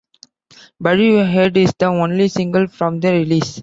[0.79, 3.59] "Bury Your Head" is the only single from the release.